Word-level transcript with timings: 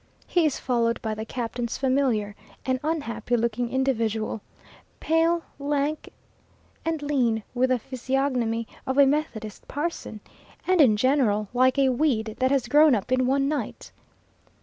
He 0.25 0.47
is 0.47 0.57
followed 0.59 0.99
by 1.03 1.13
the 1.13 1.25
Captain's 1.25 1.77
familiar, 1.77 2.35
an 2.65 2.79
unhappy 2.83 3.37
looking 3.37 3.69
individual, 3.71 4.41
pale, 4.99 5.43
lank, 5.59 6.11
and 6.83 7.03
lean, 7.03 7.43
with 7.53 7.69
the 7.69 7.77
physiognomy 7.77 8.67
of 8.87 8.97
a 8.97 9.05
methodist 9.05 9.67
parson, 9.67 10.19
and 10.65 10.81
in 10.81 10.97
general 10.97 11.41
appearance 11.41 11.49
like 11.55 11.77
a 11.77 11.89
weed 11.89 12.35
that 12.39 12.49
has 12.49 12.67
grown 12.67 12.95
up 12.95 13.11
in 13.11 13.27
one 13.27 13.47
night. 13.47 13.91